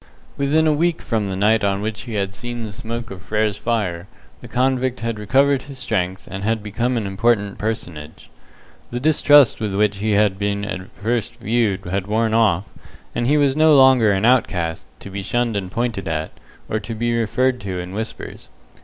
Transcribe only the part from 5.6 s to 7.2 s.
his strength, and had become an